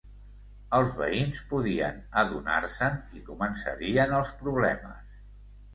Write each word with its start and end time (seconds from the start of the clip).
Els 0.77 0.95
veïns 1.01 1.41
podien 1.51 2.01
adonar-se'n 2.23 2.99
i 3.19 3.23
començarien 3.31 4.19
els 4.23 4.35
problemes. 4.43 5.21